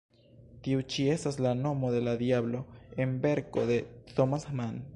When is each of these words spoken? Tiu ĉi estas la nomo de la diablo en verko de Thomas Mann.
Tiu 0.67 0.79
ĉi 0.93 1.03
estas 1.15 1.35
la 1.47 1.51
nomo 1.59 1.91
de 1.95 1.99
la 2.07 2.15
diablo 2.23 2.63
en 3.05 3.13
verko 3.27 3.67
de 3.73 3.77
Thomas 4.17 4.49
Mann. 4.63 4.83